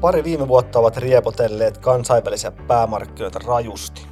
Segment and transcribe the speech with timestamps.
[0.00, 4.06] Pari viime vuotta ovat riepotelleet kansainvälisiä päämarkkinoita rajusti.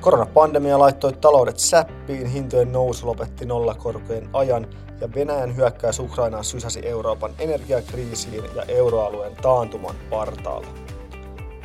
[0.00, 4.66] Koronapandemia laittoi taloudet säppiin, hintojen nousu lopetti nollakorkojen ajan
[5.00, 10.66] ja Venäjän hyökkäys Ukrainaan sysäsi Euroopan energiakriisiin ja euroalueen taantuman partaalle.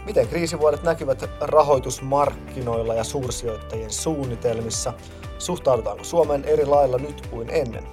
[0.05, 4.93] Miten kriisivuodet näkyvät rahoitusmarkkinoilla ja suursijoittajien suunnitelmissa?
[5.37, 7.83] Suhtaudutaanko Suomeen eri lailla nyt kuin ennen?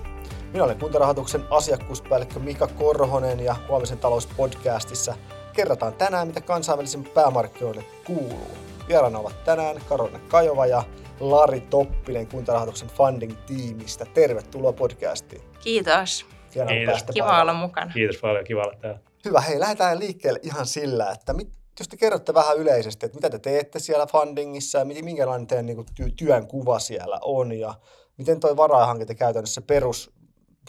[0.52, 5.14] Minä olen kuntarahoituksen asiakkuuspäällikkö Mika Korhonen ja huomisen talouspodcastissa
[5.52, 8.50] kerrotaan tänään, mitä kansainvälisen päämarkkinoille kuuluu.
[8.88, 10.82] Vieraana ovat tänään Karolina Kajova ja
[11.20, 14.06] Lari Toppinen kuntarahoituksen funding-tiimistä.
[14.14, 15.42] Tervetuloa podcastiin.
[15.60, 16.26] Kiitos.
[16.50, 17.04] Kiitos.
[17.14, 17.92] Kiva olla mukana.
[17.92, 19.00] Kiitos paljon, kiva olla täällä.
[19.24, 23.30] Hyvä, hei lähdetään liikkeelle ihan sillä, että mit, jos te kerrotte vähän yleisesti, että mitä
[23.30, 27.74] te teette siellä fundingissa ja minkälainen teidän niin kuin, työn kuva siellä on ja
[28.16, 30.10] miten tuo varainhankinta käytännössä perus,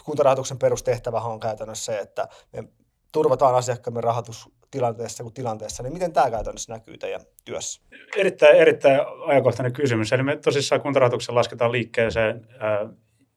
[0.04, 2.64] kuntarahoituksen perustehtävä on käytännössä se, että me
[3.12, 7.80] turvataan asiakkaamme rahoitus tilanteessa kuin tilanteessa, niin miten tämä käytännössä näkyy teidän työssä?
[8.16, 10.12] Erittäin, erittäin ajankohtainen kysymys.
[10.12, 12.48] Eli me tosissaan kuntarahoituksen lasketaan liikkeeseen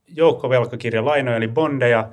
[0.08, 2.10] joukkovelkakirjalainoja, eli bondeja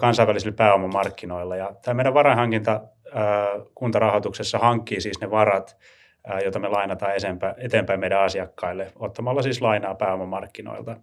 [0.00, 1.56] kansainvälisillä pääomamarkkinoilla.
[1.56, 2.80] Ja tämä meidän varainhankinta
[3.74, 5.76] kuntarahoituksessa hankkii siis ne varat,
[6.42, 7.12] joita me lainataan
[7.56, 10.96] eteenpäin meidän asiakkaille, ottamalla siis lainaa pääomamarkkinoilta.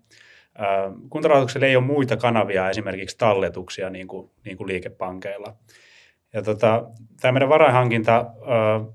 [1.09, 5.55] Kuntarahoituksella ei ole muita kanavia, esimerkiksi talletuksia niin kuin, niin kuin liikepankeilla.
[6.33, 6.83] Ja tota,
[7.21, 8.25] tämä meidän varainhankinta,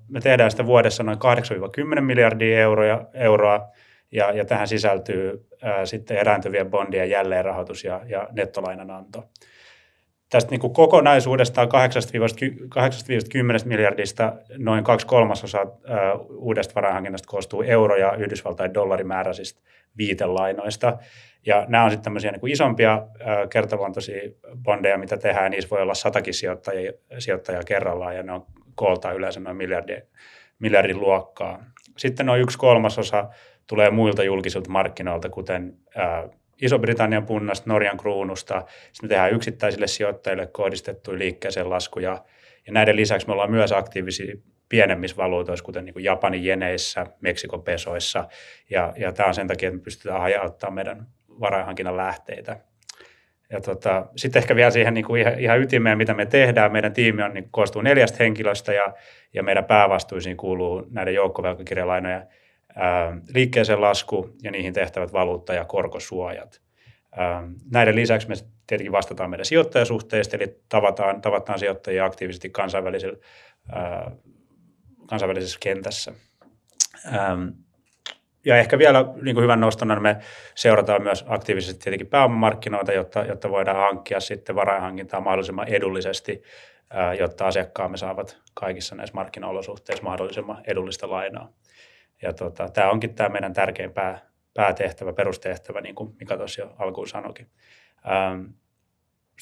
[0.09, 1.19] me tehdään sitä vuodessa noin
[1.99, 3.69] 8-10 miljardia euroa, euroa
[4.13, 9.25] ja, ja tähän sisältyy ää, sitten erääntyvien bondien jälleenrahoitus ja, ja nettolainananto.
[10.31, 11.71] Tästä niin kuin kokonaisuudestaan 8-10
[13.65, 15.67] miljardista noin kaksi kolmasosaa
[16.31, 19.61] uudesta varainhankinnasta koostuu euro- ja Yhdysvaltain dollarimääräisistä
[19.97, 20.99] viitelainoista.
[21.47, 23.03] Ja nämä on sitten tämmöisiä niin kuin isompia
[23.51, 24.31] kertaluontoisia
[24.63, 25.51] bondeja, mitä tehdään.
[25.51, 30.03] Niissä voi olla satakin sijoittajia, sijoittajia kerrallaan ja ne on koolta yleensä noin miljardin,
[30.59, 31.65] miljardin luokkaa.
[31.97, 33.29] Sitten noin yksi kolmasosa
[33.67, 35.77] tulee muilta julkisilta markkinoilta, kuten
[36.63, 38.63] Iso-Britannian punnasta, Norjan kruunusta.
[38.93, 42.25] Sitten me tehdään yksittäisille sijoittajille kohdistettuja liikkeeseen laskuja.
[42.67, 44.35] Ja näiden lisäksi me ollaan myös aktiivisia
[44.69, 48.29] pienemmissä valuutoissa, kuten niin kuin Japanin jeneissä, Meksikon pesoissa.
[48.71, 51.07] Ja, ja tämä on sen takia, että me pystytään hajauttamaan meidän
[51.41, 52.61] varainhankinnan lähteitä.
[53.51, 56.73] Ja tota, sitten ehkä vielä siihen niin kuin ihan, ihan ytimeen, mitä me tehdään.
[56.73, 58.95] Meidän tiimi on, niin koostuu neljästä henkilöstä ja,
[59.35, 62.27] ja meidän päävastuisiin kuuluu näiden joukkovelkakirjalainoja
[62.75, 66.61] ää, liikkeeseen lasku ja niihin tehtävät valuutta- ja korkosuojat.
[67.17, 68.35] Ää, näiden lisäksi me
[68.67, 73.19] tietenkin vastataan meidän sijoittajasuhteista, eli tavataan, tavataan sijoittajia aktiivisesti kansainvälisellä,
[73.73, 74.11] ää,
[75.07, 76.13] kansainvälisessä kentässä.
[77.13, 77.39] Ää,
[78.45, 80.17] ja ehkä vielä niin kuin hyvän nostona me
[80.55, 86.43] seurataan myös aktiivisesti tietenkin pääomamarkkinoita, jotta, jotta voidaan hankkia sitten varainhankintaa mahdollisimman edullisesti,
[87.19, 91.53] jotta asiakkaamme saavat kaikissa näissä markkinaolosuhteissa mahdollisimman edullista lainaa.
[92.23, 94.21] Ja tota, tämä onkin tämä meidän tärkein pää,
[94.55, 97.47] päätehtävä, perustehtävä, niin kuin Mika tuossa jo alkuun sanoikin.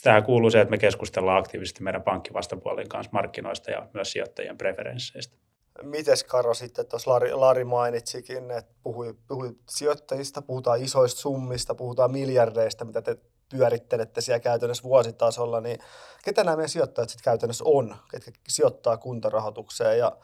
[0.02, 5.41] Tähän kuuluu se, että me keskustellaan aktiivisesti meidän pankkivastapuolin kanssa markkinoista ja myös sijoittajien preferensseistä.
[5.83, 12.12] Mites Karo sitten, tuossa Lari, Lari mainitsikin, että puhui, puhui sijoittajista, puhutaan isoista summista, puhutaan
[12.12, 13.16] miljardeista, mitä te
[13.49, 15.78] pyörittelette siellä käytännössä vuositasolla, niin
[16.25, 20.16] ketä nämä meidän sijoittajat sitten käytännössä on, ketkä sijoittaa kuntarahoitukseen ja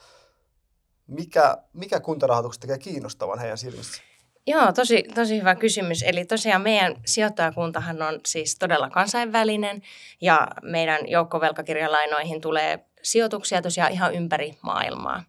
[1.07, 4.03] mikä, mikä kuntarahoituksesta tekee kiinnostavan heidän silmissä?
[4.47, 6.03] Joo, tosi, tosi hyvä kysymys.
[6.03, 9.83] Eli tosiaan meidän sijoittajakuntahan on siis todella kansainvälinen
[10.21, 15.25] ja meidän joukkovelkakirjalainoihin tulee sijoituksia tosiaan ihan ympäri maailmaa.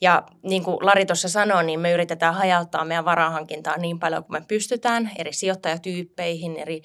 [0.00, 4.32] Ja niin kuin Lari tuossa sanoi, niin me yritetään hajauttaa meidän varahankintaa niin paljon kuin
[4.32, 6.82] me pystytään eri sijoittajatyyppeihin, eri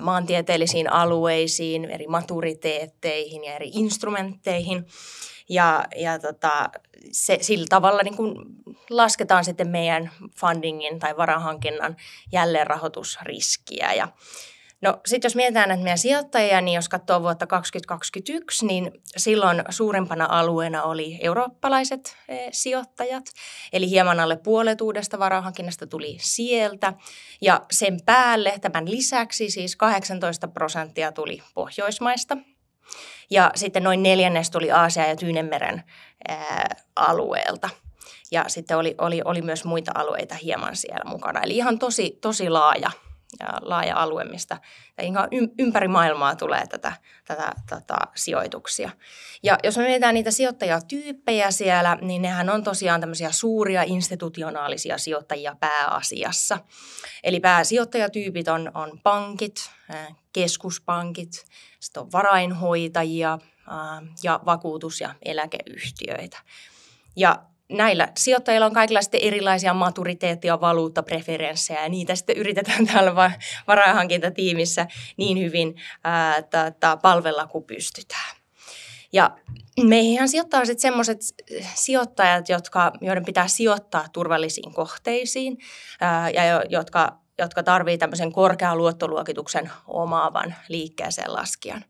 [0.00, 4.86] maantieteellisiin alueisiin, eri maturiteetteihin ja eri instrumentteihin.
[5.48, 6.70] Ja, ja tota,
[7.12, 8.36] se, sillä tavalla niin kuin
[8.90, 11.96] lasketaan sitten meidän fundingin tai varahankinnan
[12.32, 13.92] jälleenrahoitusriskiä.
[13.92, 14.08] Ja
[14.80, 20.26] No sitten jos mietitään näitä meidän sijoittajia, niin jos katsoo vuotta 2021, niin silloin suurimpana
[20.30, 23.24] alueena oli eurooppalaiset e, sijoittajat.
[23.72, 26.92] Eli hieman alle puolet uudesta varahankinnasta tuli sieltä.
[27.40, 32.36] Ja sen päälle, tämän lisäksi siis 18 prosenttia tuli Pohjoismaista–
[33.30, 35.84] ja sitten noin neljännes tuli Aasia ja Tyynemeren
[36.28, 37.70] ää, alueelta.
[38.30, 41.40] Ja sitten oli, oli, oli myös muita alueita hieman siellä mukana.
[41.40, 42.90] Eli ihan tosi, tosi laaja,
[43.60, 44.58] laaja alue, mistä
[45.58, 46.92] ympäri maailmaa tulee tätä,
[47.24, 48.90] tätä, tätä sijoituksia.
[49.42, 55.56] Ja jos me mietitään niitä sijoittajatyyppejä siellä, niin nehän on tosiaan tämmöisiä suuria institutionaalisia sijoittajia
[55.60, 56.58] pääasiassa.
[57.24, 59.70] Eli pääsijoittajatyypit on, on pankit,
[60.32, 61.46] keskuspankit,
[61.80, 63.38] sitten on varainhoitajia
[64.22, 66.38] ja vakuutus- ja eläkeyhtiöitä.
[67.16, 73.14] Ja näillä sijoittajilla on kaikenlaista erilaisia maturiteettia, valuuttapreferenssejä ja niitä sitten yritetään täällä
[73.66, 74.86] varainhankintatiimissä
[75.16, 75.74] niin hyvin
[76.04, 78.36] ää, tata, palvella kuin pystytään.
[79.12, 79.30] Ja
[79.82, 81.18] meihin sijoittaa sitten semmoiset
[81.74, 85.58] sijoittajat, jotka, joiden pitää sijoittaa turvallisiin kohteisiin
[86.00, 91.84] ää, ja jotka, jotka tarvitsevat tämmöisen korkean luottoluokituksen omaavan liikkeeseen laskijan.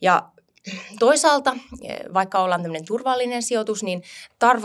[0.00, 0.30] Ja
[0.98, 1.56] Toisaalta,
[2.14, 4.02] vaikka ollaan tämmöinen turvallinen sijoitus, niin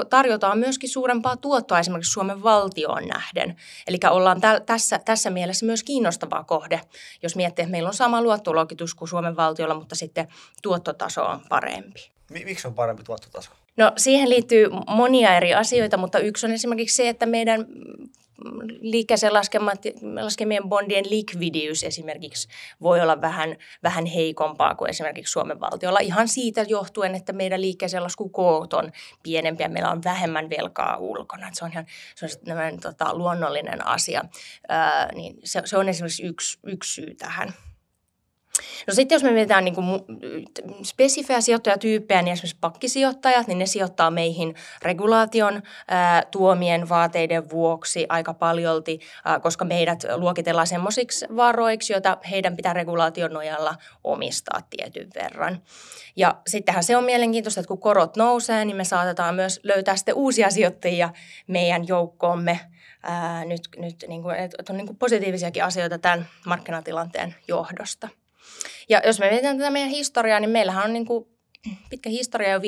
[0.09, 3.55] tarjotaan myöskin suurempaa tuottoa esimerkiksi Suomen valtioon nähden.
[3.87, 6.81] Eli ollaan tä- tässä, tässä mielessä myös kiinnostava kohde,
[7.23, 10.27] jos miettii, että meillä on sama luottoluokitus kuin Suomen valtiolla, mutta sitten
[10.61, 12.11] tuottotaso on parempi.
[12.29, 13.51] Miksi on parempi tuottotaso?
[13.77, 17.65] No siihen liittyy monia eri asioita, mutta yksi on esimerkiksi se, että meidän
[18.81, 19.33] liikkeeseen
[20.13, 22.47] laskemien bondien likvidiys esimerkiksi
[22.81, 25.99] voi olla vähän, vähän heikompaa kuin esimerkiksi Suomen valtiolla.
[25.99, 28.91] Ihan siitä johtuen, että meidän liikkeeseen laskukoot on
[29.23, 31.49] pienempiä, meillä on vähemmän velkaa ulkona.
[31.53, 31.85] se on ihan
[32.15, 34.25] se on tota, luonnollinen asia.
[34.67, 37.53] Ää, niin se, se on esimerkiksi yksi, yksi syy tähän.
[38.87, 39.87] No sitten jos me mietitään niin kuin
[40.83, 48.33] spesifejä sijoittajatyyppejä, niin esimerkiksi pakkisijoittajat, niin ne sijoittaa meihin regulaation ää, tuomien vaateiden vuoksi aika
[48.33, 55.61] paljolti, ää, koska meidät luokitellaan semmoisiksi varoiksi, joita heidän pitää regulaation nojalla omistaa tietyn verran.
[56.15, 60.15] Ja sittenhän se on mielenkiintoista, että kun korot nousee, niin me saatetaan myös löytää sitten
[60.15, 61.09] uusia sijoittajia
[61.47, 62.59] meidän joukkoomme,
[63.03, 68.09] ää, nyt, nyt niin kuin, että on niin kuin positiivisiakin asioita tämän markkinatilanteen johdosta.
[68.89, 71.35] Ja jos me mietitään tätä meidän historiaa, niin meillähän on niin kuin
[71.89, 72.61] pitkä historia jo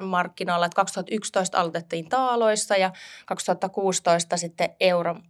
[0.00, 2.92] markkinoilla, että 2011 aloitettiin taaloissa ja
[3.26, 5.22] 2016 sitten euron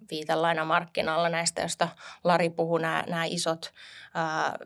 [0.65, 1.89] markkinoilla näistä, joista
[2.25, 3.73] Lari puhuu, nämä, nämä isot
[4.15, 4.57] ää,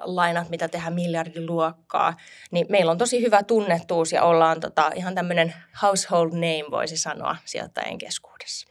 [0.00, 2.16] lainat, mitä tehdään miljardiluokkaa,
[2.50, 7.36] niin meillä on tosi hyvä tunnettuus ja ollaan tota, ihan tämmöinen household name, voisi sanoa,
[7.44, 8.69] sijoittajien keskuudessa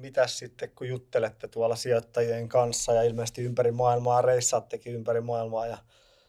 [0.00, 5.78] mitä sitten, kun juttelette tuolla sijoittajien kanssa ja ilmeisesti ympäri maailmaa, reissaattekin ympäri maailmaa ja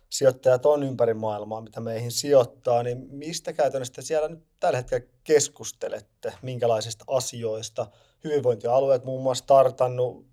[0.09, 6.33] sijoittajat on ympäri maailmaa, mitä meihin sijoittaa, niin mistä käytännössä siellä nyt tällä hetkellä keskustelette,
[6.41, 7.87] minkälaisista asioista?
[8.23, 10.25] Hyvinvointialueet muun muassa startannut,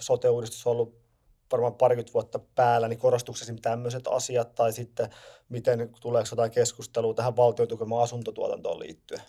[0.00, 1.06] sote-uudistus on ollut
[1.52, 5.10] varmaan parikymmentä vuotta päällä, niin korostuksesi tämmöiset asiat, tai sitten
[5.48, 9.20] miten tuleeko jotain keskustelua tähän valtion tukemaan asuntotuotantoon liittyen?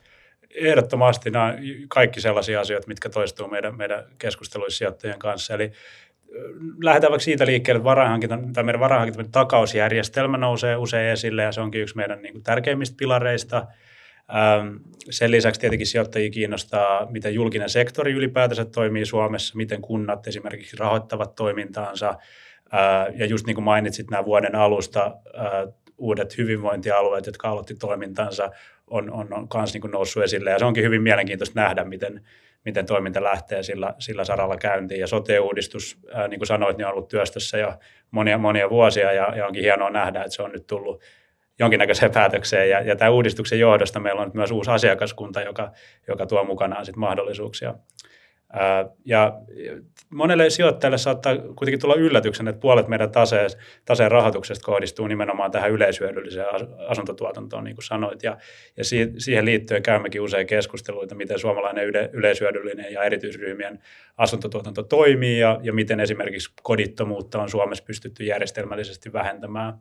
[0.55, 1.55] Ehdottomasti nämä
[1.87, 5.53] kaikki sellaisia asioita, mitkä toistuu meidän, meidän keskusteluissa sijoittajien kanssa.
[5.53, 5.71] Eli
[6.83, 11.61] lähdetään vaikka siitä liikkeelle, että varainhankinta, tai meidän varainhankinta takausjärjestelmä nousee usein esille, ja se
[11.61, 13.67] onkin yksi meidän niin kuin, tärkeimmistä pilareista.
[15.09, 21.35] Sen lisäksi tietenkin sijoittajia kiinnostaa, miten julkinen sektori ylipäätänsä toimii Suomessa, miten kunnat esimerkiksi rahoittavat
[21.35, 22.15] toimintaansa.
[23.15, 25.11] Ja just niin kuin mainitsit, nämä vuoden alusta
[25.97, 28.49] uudet hyvinvointialueet, jotka aloitti toimintansa,
[28.87, 30.49] on, on, on niin noussut esille.
[30.49, 32.21] Ja se onkin hyvin mielenkiintoista nähdä, miten,
[32.65, 34.99] miten toiminta lähtee sillä, sillä saralla käyntiin.
[34.99, 37.73] Ja sote-uudistus, ää, niin kuin sanoit, niin on ollut työstössä jo
[38.11, 41.01] monia, monia vuosia ja, ja onkin hienoa nähdä, että se on nyt tullut
[41.59, 42.69] jonkinnäköiseen päätökseen.
[42.69, 45.71] Ja, ja tämän uudistuksen johdosta meillä on myös uusi asiakaskunta, joka,
[46.07, 47.73] joka tuo mukanaan sit mahdollisuuksia
[49.05, 49.33] ja
[50.09, 53.49] monelle sijoittajalle saattaa kuitenkin tulla yllätyksen, että puolet meidän taseen,
[53.85, 56.45] taseen rahoituksesta kohdistuu nimenomaan tähän yleisyödylliseen
[56.87, 58.23] asuntotuotantoon, niin kuin sanoit.
[58.23, 58.37] Ja,
[58.77, 58.83] ja
[59.17, 63.79] siihen liittyen käymmekin usein keskusteluita, miten suomalainen yle, yleisyödyllinen ja erityisryhmien
[64.17, 69.73] asuntotuotanto toimii ja, ja miten esimerkiksi kodittomuutta on Suomessa pystytty järjestelmällisesti vähentämään.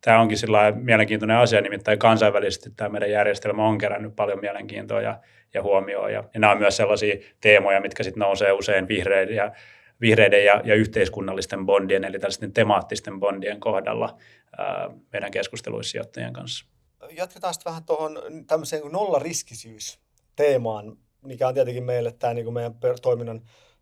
[0.00, 0.38] Tämä onkin
[0.74, 5.20] mielenkiintoinen asia, nimittäin kansainvälisesti tämä meidän järjestelmä on kerännyt paljon mielenkiintoa ja
[5.54, 6.12] ja huomioon.
[6.12, 9.52] Ja, ja nämä on myös sellaisia teemoja, mitkä sitten nousee usein vihreiden ja,
[10.00, 14.18] vihreiden ja, ja yhteiskunnallisten bondien, eli tällaisten temaattisten bondien kohdalla
[14.58, 16.66] ää, meidän keskusteluissijoittajien kanssa.
[17.10, 20.00] Jatketaan sitten vähän tuohon tämmöiseen nollariskisyys
[20.36, 23.40] teemaan, mikä on tietenkin meille tämä niin kuin meidän per, toiminnan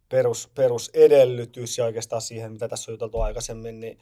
[0.09, 3.99] perus, perusedellytys ja oikeastaan siihen, mitä tässä on juteltu aikaisemmin, niin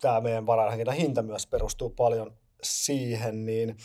[0.00, 3.76] tämä meidän varainhankinnan hinta myös perustuu paljon siihen, niin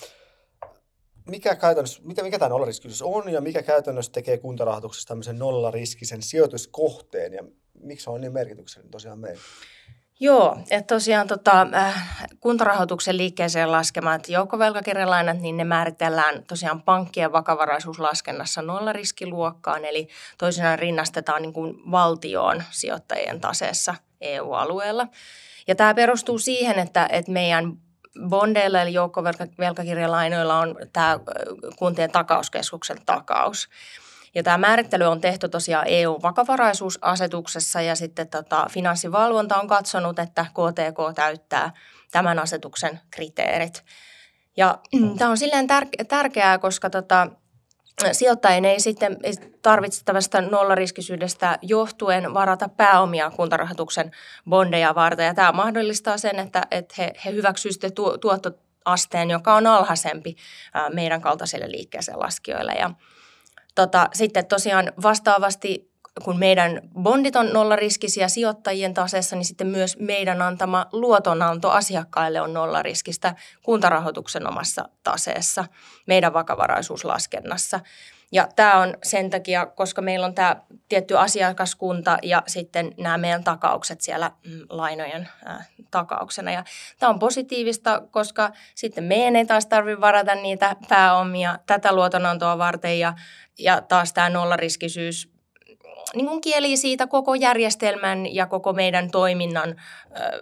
[1.30, 7.34] mikä, käytännössä, mikä, mikä tämä nollariskisys on ja mikä käytännössä tekee kuntarahoituksesta tämmöisen nollariskisen sijoituskohteen
[7.34, 7.44] ja
[7.80, 9.42] miksi se on niin merkityksellinen tosiaan meille?
[10.20, 18.62] Joo, että tosiaan tota, äh, kuntarahoituksen liikkeeseen laskemat joukkovelkakirjalainat, niin ne määritellään tosiaan pankkien vakavaraisuuslaskennassa
[18.62, 25.08] nollariskiluokkaan, eli toisinaan rinnastetaan niin kuin valtioon sijoittajien taseessa EU-alueella.
[25.68, 27.77] Ja tämä perustuu siihen, että, että meidän
[28.29, 31.20] bondeilla eli joukkovelkakirjalainoilla on tämä
[31.75, 33.70] kuntien takauskeskuksen takaus.
[34.36, 41.15] Ja tämä määrittely on tehty tosiaan EU-vakavaraisuusasetuksessa ja sitten tota, finanssivalvonta on katsonut, että KTK
[41.15, 41.72] täyttää
[42.12, 43.84] tämän asetuksen kriteerit.
[44.58, 44.77] Ja
[45.17, 47.27] tämä on silleen tär- tärkeää, koska tota,
[48.12, 49.17] sijoittajien ei sitten
[49.62, 54.12] tarvitse tästä nollariskisyydestä johtuen varata pääomia kuntarahoituksen
[54.50, 55.25] bondeja varten.
[55.25, 60.35] Ja tämä mahdollistaa sen, että, että he, he hyväksyvät tuottoasteen, joka on alhaisempi
[60.93, 62.73] meidän kaltaisille liikkeeseen laskijoille.
[62.73, 62.89] Ja
[63.75, 65.92] Tota, sitten tosiaan vastaavasti
[66.24, 72.53] kun meidän bondit on nollariskisiä sijoittajien taseessa, niin sitten myös meidän antama luotonanto asiakkaille on
[72.53, 75.65] nollariskistä kuntarahoituksen omassa taseessa,
[76.08, 77.79] meidän vakavaraisuuslaskennassa.
[78.32, 80.55] Ja tämä on sen takia, koska meillä on tämä
[80.89, 86.51] tietty asiakaskunta ja sitten nämä meidän takaukset siellä mm, lainojen äh, takauksena.
[86.51, 86.63] Ja
[87.00, 93.00] tämä on positiivista, koska sitten meidän ei taas tarvitse varata niitä pääomia tätä luotonantoa varten
[93.00, 93.13] ja,
[93.60, 95.32] ja taas tämä nollariskisyys
[96.15, 99.75] niin kuin kieli siitä koko järjestelmän ja koko meidän toiminnan,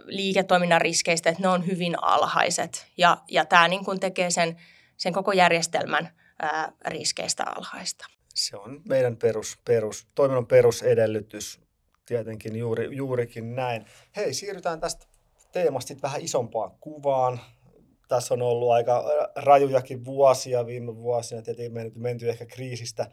[0.05, 2.87] liiketoiminnan riskeistä, että ne on hyvin alhaiset.
[2.97, 4.57] Ja, ja tämä niin kuin tekee sen,
[4.97, 6.09] sen koko järjestelmän
[6.85, 8.05] riskeistä alhaista.
[8.33, 11.59] Se on meidän perus, perus, toiminnan perusedellytys
[12.05, 13.85] tietenkin juuri, juurikin näin.
[14.15, 15.05] Hei, siirrytään tästä
[15.51, 17.39] teemasta vähän isompaan kuvaan.
[18.07, 19.03] Tässä on ollut aika
[19.35, 23.07] rajujakin vuosia viime vuosina, tietenkin menty, menty ehkä kriisistä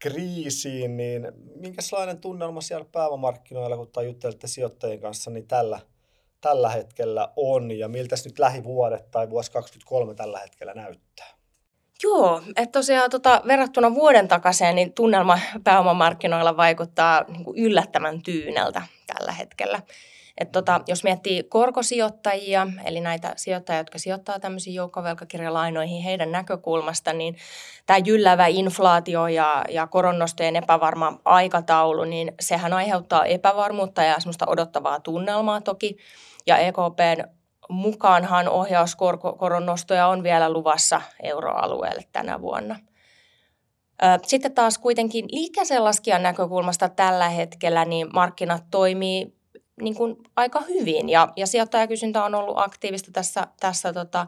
[0.00, 1.26] kriisiin, niin
[1.56, 5.80] minkälainen tunnelma siellä pääomamarkkinoilla, kun juttelette sijoittajien kanssa, niin tällä,
[6.40, 11.26] tällä hetkellä on ja miltä nyt lähivuodet tai vuosi 2023 tällä hetkellä näyttää?
[12.02, 19.32] Joo, että tosiaan tota, verrattuna vuoden takaisin, niin tunnelma pääomamarkkinoilla vaikuttaa niin yllättävän tyyneltä tällä
[19.32, 19.82] hetkellä.
[20.38, 27.36] Et tota, jos miettii korkosijoittajia, eli näitä sijoittajia, jotka sijoittaa tämmöisiin joukkovelkakirjalainoihin heidän näkökulmasta, niin
[27.86, 35.00] tämä jyllävä inflaatio ja, ja koronnostojen epävarma aikataulu, niin sehän aiheuttaa epävarmuutta ja semmoista odottavaa
[35.00, 35.96] tunnelmaa toki.
[36.46, 37.24] Ja EKPn
[37.68, 42.76] mukaanhan ohjauskoron nostoja on vielä luvassa euroalueelle tänä vuonna.
[44.26, 49.39] Sitten taas kuitenkin liikkeeseen laskijan näkökulmasta tällä hetkellä niin markkinat toimii
[49.80, 51.08] niin kuin aika hyvin.
[51.08, 54.26] Ja, ja sijoittajakysyntä on ollut aktiivista tässä, tässä tota,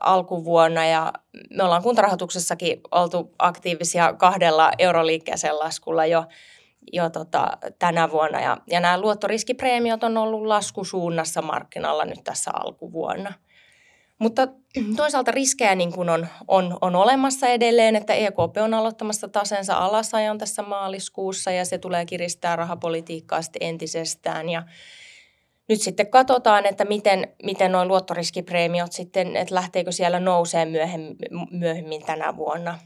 [0.00, 0.86] alkuvuonna.
[0.86, 1.12] Ja
[1.50, 6.24] me ollaan kuntarahoituksessakin oltu aktiivisia kahdella euroliikkeeseen laskulla jo,
[6.92, 8.40] jo tota, tänä vuonna.
[8.40, 13.32] Ja, ja nämä luottoriskipreemiot on ollut laskusuunnassa markkinalla nyt tässä alkuvuonna.
[14.20, 14.48] Mutta
[14.96, 20.38] toisaalta riskejä niin kuin on, on, on olemassa edelleen, että EKP on aloittamassa tasensa alasajon
[20.38, 24.48] tässä maaliskuussa ja se tulee kiristää rahapolitiikkaa sitten entisestään.
[24.48, 24.62] Ja
[25.68, 31.16] nyt sitten katsotaan, että miten, miten nuo luottoriskipreemiot sitten, että lähteekö siellä nousee myöhemmin,
[31.50, 32.78] myöhemmin tänä vuonna,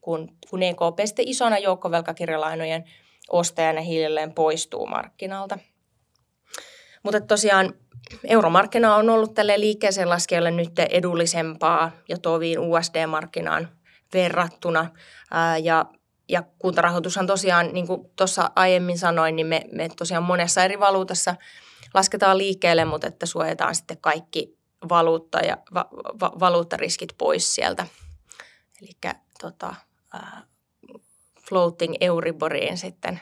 [0.00, 2.84] kun, kun EKP sitten isona joukkovelkakirjalainojen
[3.30, 5.58] ostajana hiljalleen poistuu markkinalta.
[7.02, 7.74] Mutta tosiaan
[8.24, 13.68] euromarkkina on ollut tälle liikkeeseen laskijalle nyt edullisempaa ja toviin USD-markkinaan
[14.12, 14.90] verrattuna.
[15.62, 15.86] Ja,
[16.28, 21.34] ja kuntarahoitushan tosiaan, niin kuin tuossa aiemmin sanoin, niin me, me tosiaan monessa eri valuutassa
[21.94, 25.88] lasketaan liikkeelle, mutta että suojataan sitten kaikki valuutta ja va,
[26.20, 27.86] va, valuuttariskit pois sieltä.
[28.82, 29.74] Eli tota,
[31.48, 33.20] floating Euriboriin sitten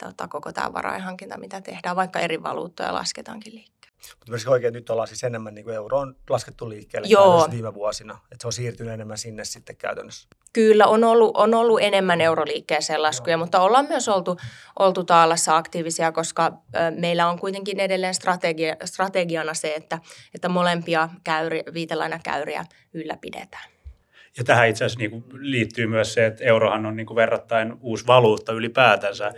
[0.00, 3.76] tota, koko tämä varainhankinta, mitä tehdään, vaikka eri valuuttoja lasketaankin liikkeelle.
[4.10, 7.48] Mutta myös oikein nyt ollaan siis enemmän niin kuin euro on laskettu liikkeelle Joo.
[7.50, 10.28] viime vuosina, että se on siirtynyt enemmän sinne sitten käytännössä.
[10.52, 13.38] Kyllä, on ollut, on ollut enemmän euroliikkeeseen laskuja, Joo.
[13.38, 14.36] mutta ollaan myös oltu,
[14.78, 16.52] oltu taalassa aktiivisia, koska
[16.98, 19.98] meillä on kuitenkin edelleen strategia, strategiana se, että,
[20.34, 23.75] että molempia käyri, viitelainakäyriä ylläpidetään.
[24.38, 28.06] Ja tähän itse asiassa niin liittyy myös se, että eurohan on niin kuin verrattain uusi
[28.06, 29.32] valuutta ylipäätänsä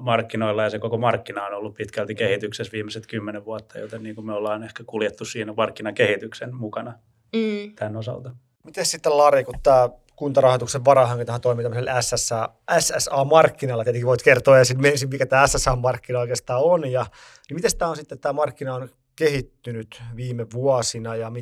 [0.00, 4.26] markkinoilla ja se koko markkina on ollut pitkälti kehityksessä viimeiset kymmenen vuotta, joten niin kuin
[4.26, 6.92] me ollaan ehkä kuljettu siinä markkinakehityksen mukana
[7.36, 7.74] mm.
[7.74, 8.30] tämän osalta.
[8.64, 12.48] Miten sitten Lari, kun tämä kuntarahoituksen varahankintahan toimii tämmöisellä SSA,
[12.78, 13.84] SSA-markkinalla.
[13.84, 14.78] Tietenkin voit kertoa ensin,
[15.10, 16.90] mikä tämä SSA-markkina oikeastaan on.
[16.90, 17.06] Ja,
[17.48, 21.32] niin miten tämä on sitten, tämä markkina on kehittynyt viime vuosina ja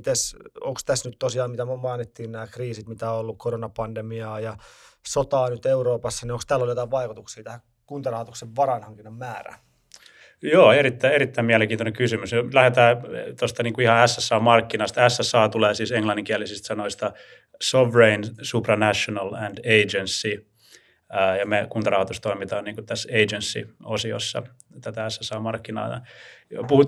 [0.61, 4.57] onko tässä nyt tosiaan, mitä mainittiin, nämä kriisit, mitä on ollut, koronapandemiaa ja
[5.07, 9.59] sotaa nyt Euroopassa, niin onko tällä ollut jotain vaikutuksia tähän kuntarahoituksen varanhankinnan määrään?
[10.43, 12.31] Joo, erittäin, erittäin mielenkiintoinen kysymys.
[12.53, 12.97] Lähdetään
[13.39, 15.09] tuosta niin kuin ihan SSA-markkinasta.
[15.09, 17.13] SSA tulee siis englanninkielisistä sanoista
[17.63, 20.47] Sovereign, Supranational and Agency.
[21.39, 24.43] Ja me kuntarahoitus toimitaan niin tässä agency-osiossa
[24.81, 26.01] tätä SSA-markkinaa.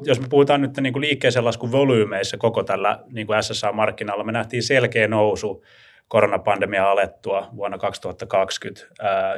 [0.07, 5.09] Jos me puhutaan nyt niin liikkeeseen laskun volyymeissa koko tällä niin SSA-markkinalla, me nähtiin selkeä
[5.09, 5.65] nousu
[6.09, 8.87] koronapandemia alettua vuonna 2020.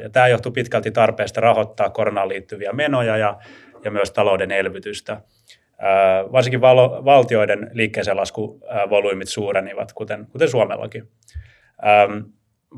[0.02, 3.38] Ja tämä johtuu pitkälti tarpeesta rahoittaa koronaan liittyviä menoja ja,
[3.85, 5.21] ja myös talouden elvytystä.
[6.33, 11.09] Varsinkin valo, valtioiden liikkeeseen laskuvolyymit suurenivat, kuten, kuten Suomellakin.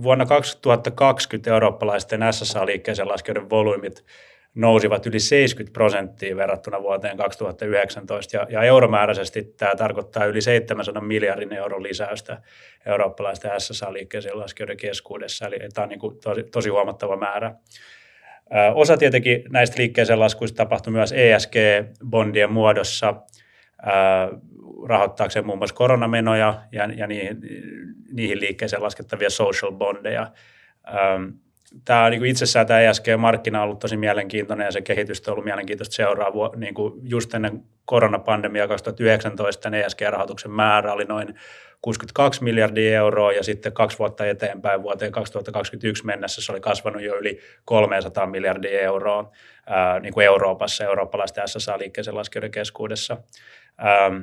[0.02, 4.04] Vuonna 2020 eurooppalaisten SSA-liikkeeseen laskijoiden volyymit
[4.54, 11.52] nousivat yli 70 prosenttia verrattuna vuoteen 2019, ja, ja euromääräisesti tämä tarkoittaa yli 700 miljardin
[11.52, 12.42] euron lisäystä
[12.86, 17.54] eurooppalaisten SSA-liikkeeseen laskijoiden keskuudessa, eli tämä on niin kuin tosi, tosi huomattava määrä.
[18.74, 23.14] Osa tietenkin näistä liikkeeseen laskuista tapahtui myös ESG-bondien muodossa,
[24.88, 27.40] rahoittaakseen muun muassa koronamenoja ja, ja niihin,
[28.12, 30.32] niihin liikkeeseen laskettavia social bondeja
[31.84, 35.44] tämä on niin itsessään tämä ESG-markkina on ollut tosi mielenkiintoinen ja se kehitys on ollut
[35.44, 36.56] mielenkiintoista seuraa.
[36.56, 41.34] Niin kuin just ennen koronapandemiaa 2019 ESG-rahoituksen määrä oli noin
[41.82, 47.16] 62 miljardia euroa ja sitten kaksi vuotta eteenpäin vuoteen 2021 mennessä se oli kasvanut jo
[47.16, 49.32] yli 300 miljardia euroa
[49.66, 53.16] ää, niin kuin Euroopassa, eurooppalaisten SSA-liikkeeseen laskijoiden keskuudessa.
[53.84, 54.22] Ähm,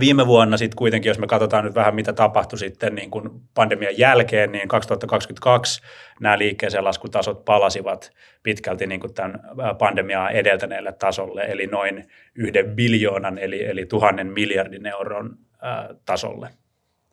[0.00, 3.98] Viime vuonna sitten kuitenkin, jos me katsotaan nyt vähän mitä tapahtui sitten niin kuin pandemian
[3.98, 5.82] jälkeen, niin 2022
[6.20, 9.40] nämä liikkeeseen laskutasot palasivat pitkälti niin kuin tämän
[9.78, 16.48] pandemiaa edeltäneelle tasolle, eli noin yhden biljoonan eli, eli tuhannen miljardin euron ää, tasolle.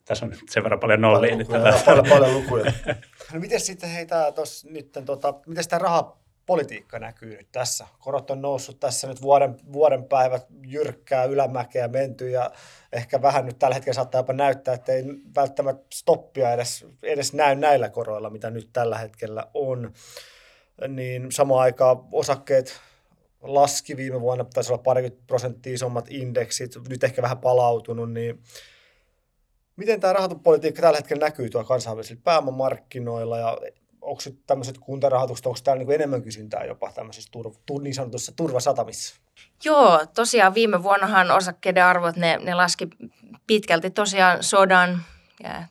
[0.06, 1.30] Tässä on nyt sen verran paljon nollia.
[1.30, 2.72] Paljon lukuja, paljon, paljon lukuja.
[3.34, 7.88] no miten sitten heitä tuossa nyt, tota, miten sitä rahaa politiikka näkyy nyt tässä.
[8.00, 12.52] Korot on noussut tässä nyt vuoden, vuoden päivät jyrkkää ylämäkeä menty ja
[12.92, 15.04] ehkä vähän nyt tällä hetkellä saattaa jopa näyttää, että ei
[15.36, 19.94] välttämättä stoppia edes, edes näy näillä koroilla, mitä nyt tällä hetkellä on.
[20.88, 22.82] Niin samaan aikaan osakkeet
[23.42, 28.42] laski viime vuonna, taisi olla parikymmentä prosenttia isommat indeksit, nyt ehkä vähän palautunut, niin
[29.76, 33.58] miten tämä rahoituspolitiikka tällä hetkellä näkyy tuolla kansainvälisillä pääomamarkkinoilla ja
[34.02, 39.16] onko tämmöiset kuntarahoitukset, onko täällä niin enemmän kysyntää jopa tämmöisissä turv, niin sanotussa turvasatamissa?
[39.64, 42.88] Joo, tosiaan viime vuonnahan osakkeiden arvot, ne, ne laski
[43.48, 45.02] pitkälti tosiaan sodan,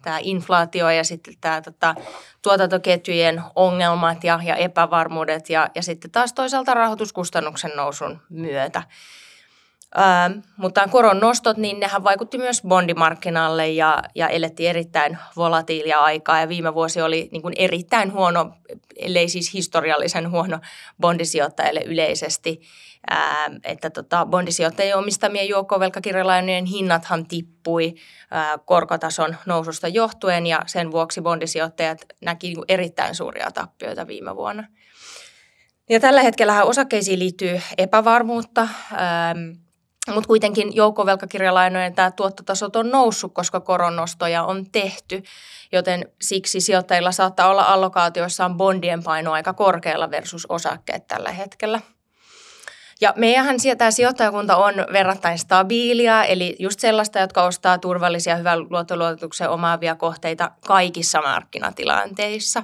[0.03, 1.95] tämä inflaatio ja sitten tämä tota,
[2.43, 8.83] tuotantoketjujen ongelmat ja, ja epävarmuudet ja, ja sitten taas toisaalta rahoituskustannuksen nousun myötä.
[9.95, 16.41] Ää, mutta koron nostot, niin nehän vaikutti myös bondimarkkinalle ja, ja elettiin erittäin volatiilia aikaa.
[16.41, 18.53] Ja viime vuosi oli niin kuin erittäin huono,
[18.97, 20.59] ellei siis historiallisen huono
[21.01, 22.61] bondisijoittajille yleisesti.
[23.11, 27.95] Ää, että tota, bondisijoittajien omistamien joukkovelkakirjalainojen hinnathan tippui
[28.31, 34.65] ää, korkotason noususta johtuen ja sen vuoksi bondisijoittajat näki niin erittäin suuria tappioita viime vuonna.
[35.89, 38.69] Ja tällä hetkellä osakkeisiin liittyy epävarmuutta.
[38.93, 39.35] Ää,
[40.09, 45.23] mutta kuitenkin joukkovelkakirjalainojen tämä tuottotasot on noussut, koska koronnostoja on tehty,
[45.73, 51.81] joten siksi sijoittajilla saattaa olla allokaatioissaan bondien paino aika korkealla versus osakkeet tällä hetkellä.
[53.01, 59.51] Ja meidänhän tämä sijoittajakunta on verrattain stabiilia, eli just sellaista, jotka ostaa turvallisia, hyvän luottoluokituksen
[59.51, 62.63] omaavia kohteita kaikissa markkinatilanteissa.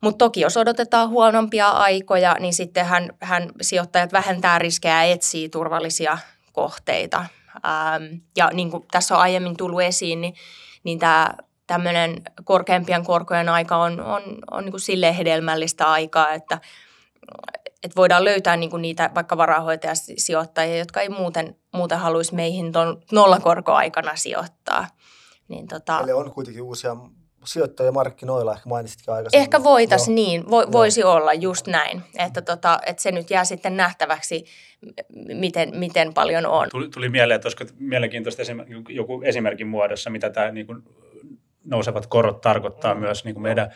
[0.00, 5.48] Mutta toki jos odotetaan huonompia aikoja, niin sitten hän, hän sijoittajat vähentää riskejä ja etsii
[5.48, 6.18] turvallisia
[6.58, 7.24] kohteita.
[7.66, 8.04] Ähm,
[8.36, 10.34] ja niin kuin tässä on aiemmin tullut esiin, niin,
[10.84, 11.34] niin tämä
[11.66, 16.60] tämmöinen korkeampien korkojen aika on, on, on niin kuin silleen hedelmällistä aikaa, että,
[17.82, 23.02] että voidaan löytää niin kuin niitä vaikka varahoitajasijoittajia, jotka ei muuten, muuten haluaisi meihin tuon
[23.12, 24.86] nollakorkoaikana sijoittaa.
[25.48, 26.96] Niin tota, Eli on kuitenkin uusia
[27.48, 29.42] sijoittajia markkinoilla, ehkä mainitsitkin aikaisemmin.
[29.42, 31.12] Ehkä voitaisiin niin, vo, voisi Joo.
[31.12, 34.44] olla just näin, että, tota, että se nyt jää sitten nähtäväksi,
[35.34, 36.68] miten, miten paljon on.
[36.70, 38.58] Tuli, tuli mieleen, että olisiko mielenkiintoista esim,
[38.88, 40.82] joku esimerkin muodossa, mitä tämä niin kuin
[41.64, 43.00] nousevat korot tarkoittaa mm.
[43.00, 43.70] myös niin kuin meidän,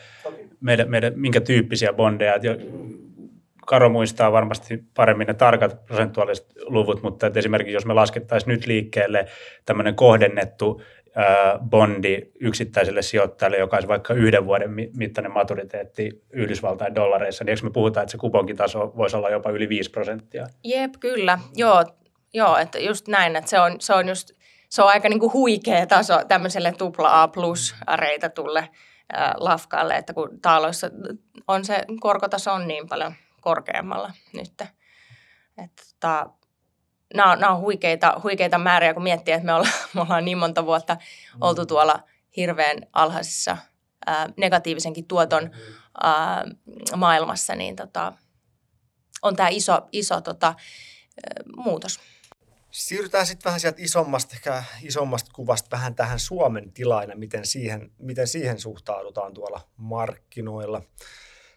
[0.61, 2.33] meidän, meidän, minkä tyyppisiä bondeja.
[3.65, 8.65] Karo muistaa varmasti paremmin ne tarkat prosentuaaliset luvut, mutta että esimerkiksi jos me laskettaisiin nyt
[8.65, 9.25] liikkeelle
[9.65, 10.81] tämmöinen kohdennettu
[11.69, 17.69] bondi yksittäiselle sijoittajalle, joka olisi vaikka yhden vuoden mittainen maturiteetti Yhdysvaltain dollareissa, niin eikö me
[17.69, 20.47] puhutaan, että se kuponkitaso voisi olla jopa yli 5 prosenttia?
[20.63, 21.39] Jep, kyllä.
[21.55, 21.85] Joo,
[22.33, 24.31] joo että just näin, että se on, se on just
[24.73, 30.41] se on aika niinku huikea taso tämmöiselle tupla A plus reitatulle äh, lafkalle, että kun
[30.41, 30.89] taaloissa
[31.47, 34.51] on se korkotaso on niin paljon korkeammalla nyt.
[35.57, 36.29] Että, tota,
[37.13, 40.37] nämä on, nämä on huikeita, huikeita määriä, kun miettii, että me ollaan, me ollaan niin
[40.37, 40.97] monta vuotta
[41.41, 41.67] oltu mm.
[41.67, 42.03] tuolla
[42.37, 43.57] hirveän alhaisissa
[44.05, 45.51] ää, negatiivisenkin tuoton
[46.03, 46.45] ää,
[46.95, 48.13] maailmassa, niin tota,
[49.21, 51.99] on tämä iso, iso tota, ää, muutos.
[52.71, 57.91] Siirrytään sitten vähän sieltä isommasta, ehkä isommasta kuvasta vähän tähän Suomen tilaan ja miten siihen,
[57.99, 60.81] miten siihen suhtaudutaan tuolla markkinoilla.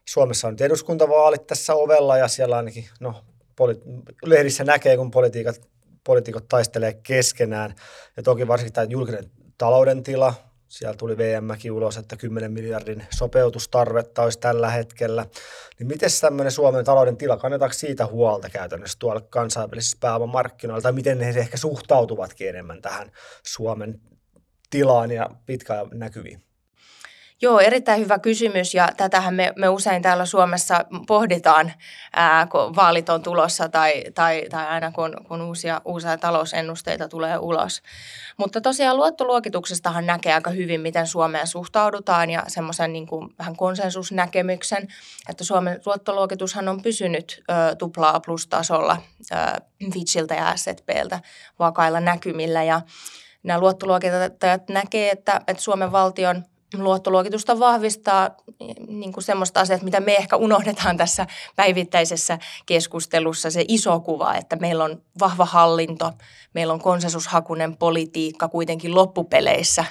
[0.08, 3.24] Suomessa on nyt eduskuntavaalit tässä ovella ja siellä ainakin no,
[3.56, 3.80] poli-
[4.24, 5.60] lehdissä näkee, kun politiikat,
[6.04, 7.74] poliitikot taistelee keskenään.
[8.16, 10.34] Ja toki varsinkin tämä julkinen talouden tila,
[10.68, 15.26] siellä tuli VMkin ulos, että 10 miljardin sopeutustarvetta olisi tällä hetkellä.
[15.78, 21.18] Niin miten tämmöinen Suomen talouden tila, kannetaanko siitä huolta käytännössä tuolla kansainvälisissä pääomamarkkinoilla, tai miten
[21.18, 23.12] ne ehkä suhtautuvatkin enemmän tähän
[23.46, 24.00] Suomen
[24.70, 26.45] tilaan ja pitkään näkyviin?
[27.42, 31.72] Joo, erittäin hyvä kysymys ja tätähän me, me usein täällä Suomessa pohditaan,
[32.12, 37.38] ää, kun vaalit on tulossa tai, tai, tai aina kun, kun uusia, uusia talousennusteita tulee
[37.38, 37.82] ulos.
[38.36, 44.88] Mutta tosiaan luottoluokituksestahan näkee aika hyvin, miten Suomeen suhtaudutaan ja semmoisen niin kuin vähän konsensusnäkemyksen,
[45.28, 48.96] että Suomen luottoluokitushan on pysynyt ö, tuplaa plus-tasolla
[49.32, 49.36] ö,
[49.92, 51.20] Fitchiltä ja S&Pltä
[51.58, 52.80] vakailla näkymillä ja
[53.42, 56.42] nämä luottoluokittajat näkee, että, että Suomen valtion–
[56.84, 58.30] luottoluokitusta vahvistaa
[58.88, 64.56] niin kuin semmoista asiaa, mitä me ehkä unohdetaan tässä päivittäisessä keskustelussa, se iso kuva, että
[64.56, 66.12] meillä on vahva hallinto,
[66.54, 69.84] meillä on konsensushakunen politiikka kuitenkin loppupeleissä,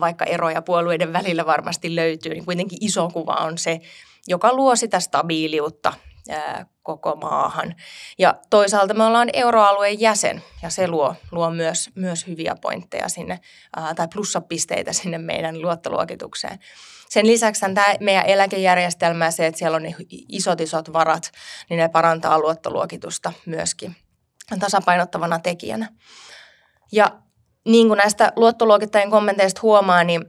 [0.00, 3.80] vaikka eroja puolueiden välillä varmasti löytyy, niin kuitenkin iso kuva on se,
[4.26, 5.92] joka luo sitä stabiiliutta
[6.82, 7.74] koko maahan.
[8.18, 13.40] Ja toisaalta me ollaan euroalueen jäsen ja se luo, luo myös, myös hyviä pointteja sinne
[13.96, 16.58] tai plussapisteitä sinne meidän luottoluokitukseen.
[17.08, 19.94] Sen lisäksi tämä meidän eläkejärjestelmä ja se, että siellä on ne
[20.28, 21.30] isot isot varat,
[21.70, 23.96] niin ne parantaa luottoluokitusta myöskin
[24.58, 25.88] tasapainottavana tekijänä.
[26.92, 27.12] Ja
[27.64, 30.24] niin kuin näistä luottoluokittajien kommenteista huomaa, niin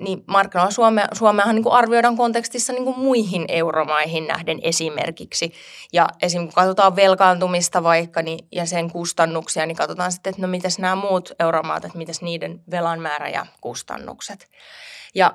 [0.00, 5.52] niin markkinoilla Suome, Suomeahan niin kuin arvioidaan kontekstissa niin kuin muihin euromaihin nähden esimerkiksi.
[5.92, 6.42] Ja esim.
[6.42, 10.94] kun katsotaan velkaantumista vaikka niin, ja sen kustannuksia, niin katsotaan sitten, että no mitäs nämä
[10.94, 14.50] muut euromaat, että mitäs niiden velan määrä ja kustannukset.
[15.14, 15.34] Ja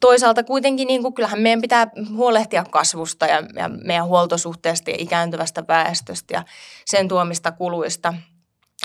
[0.00, 5.64] toisaalta kuitenkin niin kuin, kyllähän meidän pitää huolehtia kasvusta ja, ja meidän huoltosuhteesta ja ikääntyvästä
[5.68, 6.42] väestöstä ja
[6.84, 8.14] sen tuomista kuluista–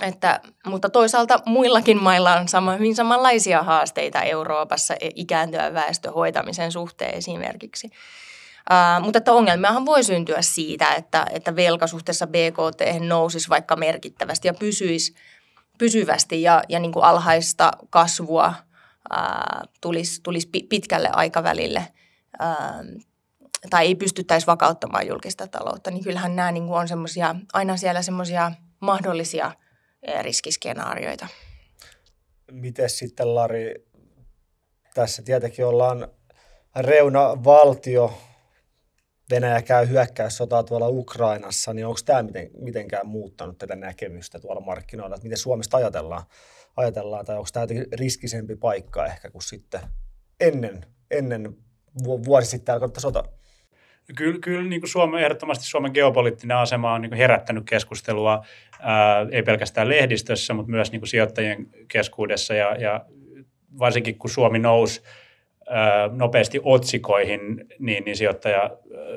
[0.02, 6.72] että, mutta toisaalta muillakin mailla on sama, hyvin samanlaisia haasteita Euroopassa e, ikääntyvän väestön hoitamisen
[6.72, 7.92] suhteen esimerkiksi.
[8.72, 14.54] Uh, mutta että ongelmiahan voi syntyä siitä, että, että velkasuhteessa BKT nousisi vaikka merkittävästi ja
[14.54, 15.14] pysyisi
[15.78, 18.54] pysyvästi ja, ja niin kuin alhaista kasvua
[19.14, 21.88] uh, tulisi, tulisi pitkälle aikavälille
[22.42, 23.02] uh,
[23.70, 28.02] tai ei pystyttäisi vakauttamaan julkista taloutta, niin kyllähän nämä niin kuin on semmoisia, aina siellä
[28.02, 29.52] semmoisia mahdollisia–
[30.22, 31.28] riskiskenaarioita.
[32.52, 33.74] Miten sitten Lari,
[34.94, 36.08] tässä tietenkin ollaan
[36.76, 38.14] reuna-valtio,
[39.32, 45.16] Venäjä käy hyökkäyssotaa tuolla Ukrainassa, niin onko tämä miten, mitenkään muuttanut tätä näkemystä tuolla markkinoilla,
[45.16, 46.24] että miten Suomesta ajatellaan,
[46.76, 49.82] ajatellaan tai onko tämä riskisempi paikka ehkä kuin sitten
[50.40, 51.58] ennen, ennen
[52.04, 53.24] vuosi sitten alkanutta sota?
[54.16, 58.46] Kyllä, kyllä niin kuin Suomen, ehdottomasti Suomen geopoliittinen asema on niin kuin herättänyt keskustelua,
[58.80, 62.54] ää, ei pelkästään lehdistössä, mutta myös niin kuin sijoittajien keskuudessa.
[62.54, 63.06] Ja, ja
[63.80, 65.02] varsinkin kun Suomi nousi
[65.70, 68.70] ää, nopeasti otsikoihin, niin, niin sijoittaja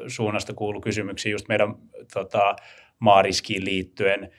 [0.07, 1.75] suunnasta kuuluu kysymyksiä just meidän
[2.15, 2.57] tota,
[2.99, 4.31] maariskiin liittyen.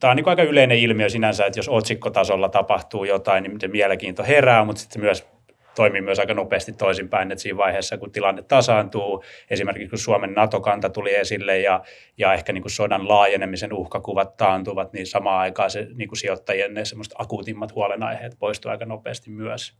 [0.00, 4.24] Tämä on niin aika yleinen ilmiö sinänsä, että jos otsikkotasolla tapahtuu jotain, niin se mielenkiinto
[4.24, 5.33] herää, mutta sitten myös
[5.74, 10.90] toimii myös aika nopeasti toisinpäin, että siinä vaiheessa, kun tilanne tasaantuu, esimerkiksi kun Suomen NATO-kanta
[10.90, 11.82] tuli esille ja,
[12.18, 16.74] ja ehkä niin kuin sodan laajenemisen uhkakuvat taantuvat, niin samaan aikaan se niin kuin sijoittajien
[16.74, 19.76] ne semmoista akuutimmat huolenaiheet poistuu aika nopeasti myös.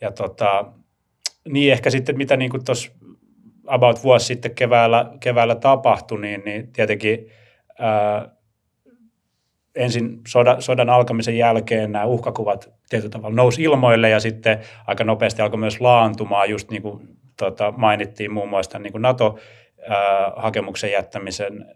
[0.00, 0.72] Ja tota,
[1.48, 2.92] niin ehkä sitten mitä niin tuossa
[3.66, 7.30] about vuosi sitten keväällä, keväällä tapahtui, niin, niin tietenkin
[7.78, 8.35] ää,
[9.76, 15.42] ensin sodan, sodan alkamisen jälkeen nämä uhkakuvat tietyllä tavalla nousi ilmoille ja sitten aika nopeasti
[15.42, 19.38] alkoi myös laantumaan, just niin kuin tota, mainittiin muun muassa niin NATO,
[20.36, 21.66] hakemuksen jättämisen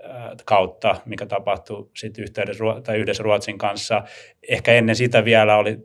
[0.44, 4.02] kautta, mikä tapahtui sitten yhteydessä, tai yhdessä Ruotsin kanssa.
[4.48, 5.78] Ehkä ennen sitä vielä oli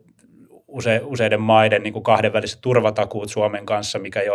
[0.68, 4.34] use, useiden maiden niin kuin kahdenväliset turvatakuut Suomen kanssa, mikä jo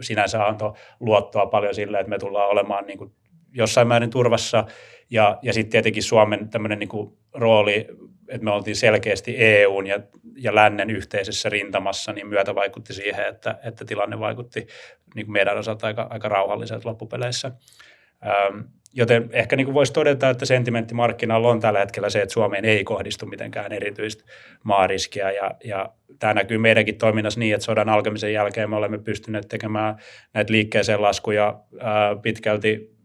[0.00, 3.12] sinänsä antoi luottoa paljon sille, että me tullaan olemaan niin kuin
[3.52, 4.64] jossain määrin turvassa.
[5.10, 7.86] Ja, ja sitten tietenkin Suomen tämmöinen niin kuin rooli,
[8.28, 10.00] että me oltiin selkeästi EUn ja,
[10.36, 14.66] ja lännen yhteisessä rintamassa, niin myötä vaikutti siihen, että, että tilanne vaikutti
[15.14, 17.52] niin kuin meidän osalta aika, aika rauhalliselta loppupeleissä.
[18.94, 22.64] Joten ehkä niin kuin voisi todeta, että sentimentti markkinoilla on tällä hetkellä se, että Suomeen
[22.64, 24.24] ei kohdistu mitenkään erityistä
[24.64, 25.30] maariskiä.
[25.30, 29.96] Ja, ja tämä näkyy meidänkin toiminnassa niin, että sodan alkamisen jälkeen me olemme pystyneet tekemään
[30.34, 32.99] näitä liikkeeseen laskuja ää, pitkälti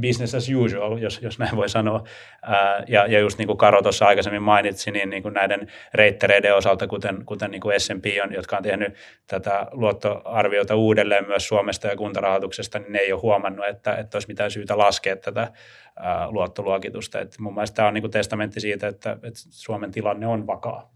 [0.00, 2.04] business as usual, jos, jos näin voi sanoa.
[2.42, 6.56] Ää, ja, ja just niin kuin Karo tuossa aikaisemmin mainitsi, niin, niin kuin näiden reittereiden
[6.56, 8.94] osalta, kuten, kuten niin kuin S&P on, jotka on tehnyt
[9.26, 14.28] tätä luottoarviota uudelleen myös Suomesta ja kuntarahoituksesta, niin ne ei ole huomannut, että, että olisi
[14.28, 15.52] mitään syytä laskea tätä
[15.96, 17.20] ää, luottoluokitusta.
[17.20, 20.92] Et mun mielestä tämä on niin kuin testamentti siitä, että, että Suomen tilanne on vakaa.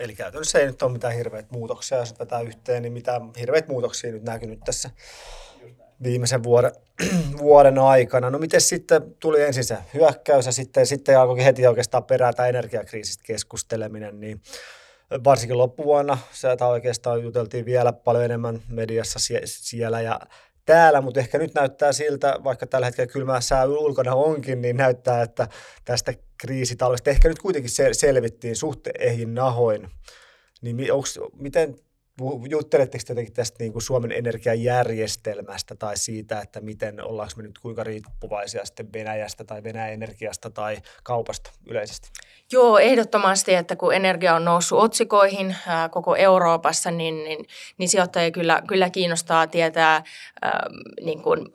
[0.00, 4.12] Eli käytännössä ei nyt ole mitään hirveitä muutoksia, jos tätä yhteen, niin mitä hirveitä muutoksia
[4.12, 4.90] nyt näkynyt tässä
[6.02, 6.72] viimeisen vuoden,
[7.38, 8.30] vuoden aikana.
[8.30, 13.24] No miten sitten tuli ensin se hyökkäys ja sitten, sitten alkoi heti oikeastaan perätä energiakriisistä
[13.26, 14.40] keskusteleminen, niin
[15.24, 20.20] varsinkin loppuvuonna sieltä oikeastaan juteltiin vielä paljon enemmän mediassa siellä ja
[20.66, 25.22] täällä, mutta ehkä nyt näyttää siltä, vaikka tällä hetkellä kylmää sää ulkona onkin, niin näyttää,
[25.22, 25.48] että
[25.84, 29.90] tästä kriisitalvesta ehkä nyt kuitenkin selvittiin suht ehin nahoin.
[30.62, 31.76] Niin onks, miten
[32.50, 37.84] jutteletteko jotenkin tästä niin kuin Suomen energiajärjestelmästä tai siitä, että miten ollaanko me nyt kuinka
[37.84, 42.08] riippuvaisia sitten Venäjästä tai Venäjän energiasta tai kaupasta yleisesti?
[42.52, 47.46] Joo, ehdottomasti, että kun energia on noussut otsikoihin ää, koko Euroopassa, niin, niin,
[47.78, 50.02] niin sijoittajia kyllä, kyllä kiinnostaa tietää
[50.42, 50.66] ää,
[51.00, 51.48] niin kuin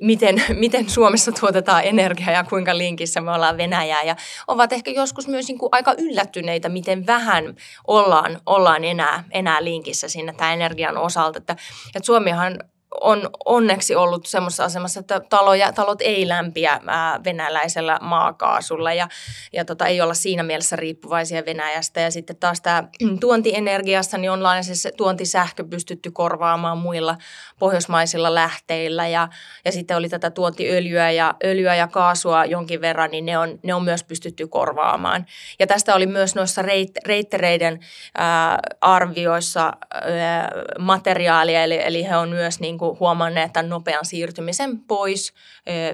[0.00, 4.02] miten, miten Suomessa tuotetaan energiaa ja kuinka linkissä me ollaan Venäjää.
[4.02, 4.16] Ja
[4.48, 7.56] ovat ehkä joskus myös niin kuin aika yllättyneitä, miten vähän
[7.86, 11.38] ollaan, ollaan enää, enää linkissä sinne tämän energian osalta.
[11.38, 11.56] Että,
[11.96, 12.58] että Suomihan
[13.00, 19.08] on onneksi ollut semmoisessa asemassa, että taloja, talot ei lämpiä ää, venäläisellä maakaasulla ja,
[19.52, 22.00] ja tota, ei olla siinä mielessä riippuvaisia Venäjästä.
[22.00, 22.84] Ja sitten taas tämä
[23.20, 27.16] tuontienergiassa, niin on se tuontisähkö pystytty korvaamaan muilla
[27.58, 29.28] pohjoismaisilla lähteillä ja,
[29.64, 33.74] ja sitten oli tätä tuontiöljyä ja, öljyä ja kaasua jonkin verran, niin ne on, ne
[33.74, 35.26] on myös pystytty korvaamaan.
[35.58, 37.80] Ja tästä oli myös noissa reit, reittereiden
[38.14, 44.78] ää, arvioissa ää, materiaalia, eli, eli he on myös niin kuin huomanneet tämän nopean siirtymisen
[44.78, 45.32] pois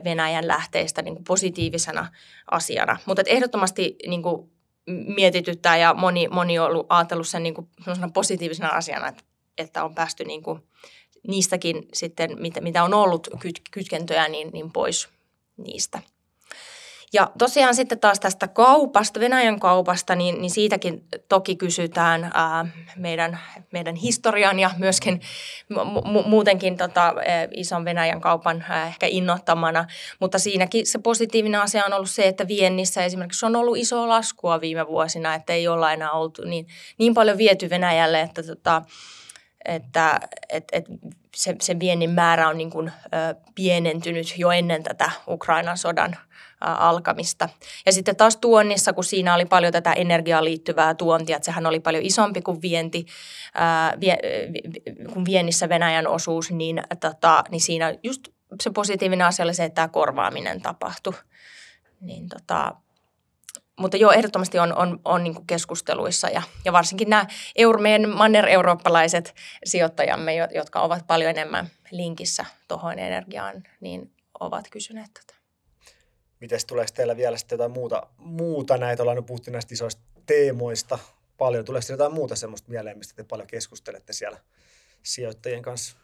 [0.05, 2.07] Venäjän lähteistä niin kuin positiivisena
[2.51, 2.97] asiana.
[3.07, 4.51] Mutta ehdottomasti niin kuin
[4.87, 7.69] mietityttää ja moni, moni on ollut ajatellut sen niin kuin
[8.15, 9.25] positiivisena asiana, että,
[9.59, 10.63] että on päästy niin kuin
[11.29, 13.29] niistäkin sitten, mitä, mitä on ollut
[13.71, 15.09] kytkentöjä, niin, niin pois
[15.57, 16.03] niistä.
[17.13, 23.39] Ja tosiaan sitten taas tästä kaupasta, Venäjän kaupasta, niin, niin siitäkin toki kysytään ää, meidän,
[23.73, 25.21] meidän historian ja myöskin
[25.73, 27.15] mu- muutenkin tota,
[27.51, 29.85] ison Venäjän kaupan ää, ehkä innottamana.
[30.21, 34.61] Mutta siinäkin se positiivinen asia on ollut se, että viennissä esimerkiksi on ollut iso laskua
[34.61, 36.67] viime vuosina, että ei olla enää oltu niin,
[36.99, 38.83] niin paljon viety Venäjälle, että tota,
[39.65, 40.85] että et, et
[41.37, 46.17] se, se viennin määrä on niin kuin, ö, pienentynyt jo ennen tätä Ukrainan sodan
[46.61, 47.49] alkamista.
[47.87, 51.81] Ja sitten taas tuonnissa, kun siinä oli paljon tätä energiaan liittyvää tuontia, että sehän oli
[51.81, 53.07] paljon isompi kuin vienti,
[53.55, 54.19] ää, vie,
[55.13, 58.29] kun viennissä Venäjän osuus, niin, tota, niin siinä just
[58.63, 61.15] se positiivinen asia oli se, että tämä korvaaminen tapahtui.
[62.01, 62.75] Niin tota,
[63.81, 69.35] mutta joo, ehdottomasti on, on, on niin keskusteluissa ja, ja varsinkin nämä euro, meidän manner-eurooppalaiset
[69.65, 75.40] sijoittajamme, jotka ovat paljon enemmän linkissä tuohon energiaan, niin ovat kysyneet tätä.
[76.41, 80.99] Miten tuleeko teillä vielä sitten jotain muuta, muuta näitä, ollaan nyt puhuttu näistä isoista teemoista
[81.39, 84.39] paljon, tuleeko jotain muuta semmoista mieleen, mistä te paljon keskustelette siellä
[85.03, 85.97] sijoittajien kanssa?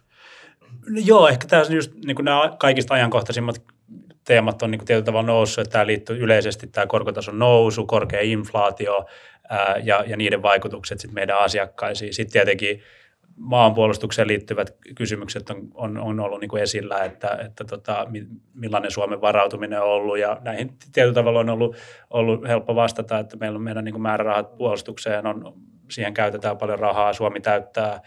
[0.88, 3.62] No joo, ehkä tässä just niin nämä kaikista ajankohtaisimmat
[4.24, 8.20] teemat on niin kuin tietyllä tavalla noussut, että tämä liittyy yleisesti tämä korkotason nousu, korkea
[8.20, 9.06] inflaatio
[9.48, 12.14] ää, ja, ja niiden vaikutukset sitten meidän asiakkaisiin.
[12.14, 12.82] Sitten tietenkin
[13.36, 18.06] maanpuolustukseen liittyvät kysymykset on, on, on ollut niin kuin esillä, että, että tota,
[18.54, 21.76] millainen Suomen varautuminen on ollut ja näihin tietyllä tavalla on ollut,
[22.10, 25.54] ollut helppo vastata, että meillä on meidän niin kuin määrärahat puolustukseen, on,
[25.90, 28.00] siihen käytetään paljon rahaa, Suomi täyttää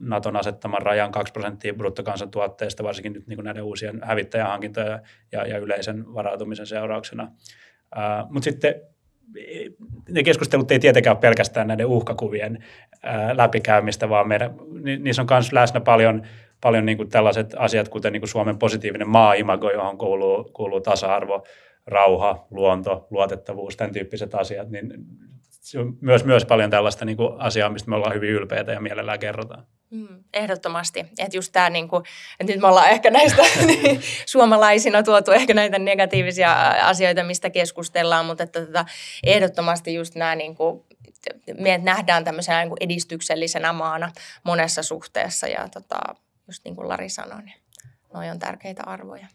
[0.00, 5.00] Naton asettaman rajan 2 prosenttia bruttokansantuotteesta, varsinkin nyt niin kuin näiden uusien hävittäjähankintojen
[5.32, 7.32] ja, ja yleisen varautumisen seurauksena.
[8.30, 8.74] Mutta sitten
[10.08, 12.64] ne keskustelut ei tietenkään ole pelkästään näiden uhkakuvien
[13.32, 16.22] läpikäymistä, vaan meidän, ni, niissä on myös läsnä paljon,
[16.60, 21.44] paljon niin kuin tällaiset asiat, kuten niin kuin Suomen positiivinen maa-imago, johon kuuluu, kuuluu tasa-arvo,
[21.86, 24.92] rauha, luonto, luotettavuus, tämän tyyppiset asiat, niin
[25.50, 28.80] se on myös, myös paljon tällaista niin kuin asiaa, mistä me ollaan hyvin ylpeitä ja
[28.80, 29.66] mielellään kerrotaan.
[29.90, 31.00] Mm, ehdottomasti.
[31.00, 32.04] Että just tämä, niin kuin,
[32.40, 38.26] että nyt me ollaan ehkä näistä niin, suomalaisina tuotu ehkä näitä negatiivisia asioita, mistä keskustellaan,
[38.26, 38.84] mutta että tota,
[39.24, 40.84] ehdottomasti just nämä, niin kuin,
[41.58, 45.98] me nähdään tämmöisenä niin kuin edistyksellisenä maana monessa suhteessa ja tota,
[46.46, 47.60] just niin kuin Lari sanoi, niin
[48.14, 49.26] noi on tärkeitä arvoja.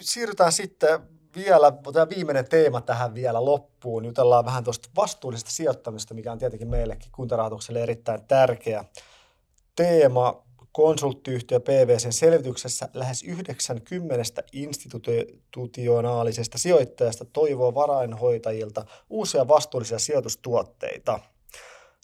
[0.00, 1.00] siirrytään sitten
[1.36, 4.04] vielä, tämä viimeinen teema tähän vielä loppuun.
[4.04, 8.84] Jutellaan vähän tuosta vastuullisesta sijoittamista, mikä on tietenkin meillekin kuntarahoitukselle erittäin tärkeä
[9.76, 10.44] teema.
[10.72, 21.20] Konsulttiyhtiö PVCn selvityksessä lähes 90 institutionaalisesta sijoittajasta toivoo varainhoitajilta uusia vastuullisia sijoitustuotteita.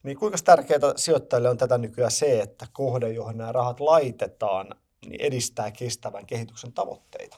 [0.02, 4.74] Niin kuinka tärkeää sijoittajille on tätä nykyään se, että kohde, johon nämä rahat laitetaan,
[5.06, 7.36] niin edistää kestävän kehityksen tavoitteita?